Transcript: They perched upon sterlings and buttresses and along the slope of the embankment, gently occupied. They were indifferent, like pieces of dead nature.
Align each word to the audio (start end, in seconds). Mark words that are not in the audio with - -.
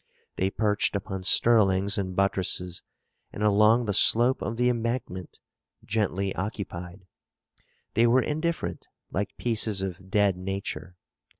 They 0.35 0.49
perched 0.49 0.95
upon 0.95 1.21
sterlings 1.21 1.95
and 1.95 2.15
buttresses 2.15 2.81
and 3.31 3.43
along 3.43 3.85
the 3.85 3.93
slope 3.93 4.41
of 4.41 4.57
the 4.57 4.67
embankment, 4.67 5.37
gently 5.85 6.33
occupied. 6.33 7.05
They 7.93 8.07
were 8.07 8.23
indifferent, 8.23 8.87
like 9.11 9.37
pieces 9.37 9.83
of 9.83 10.09
dead 10.09 10.37
nature. 10.37 10.95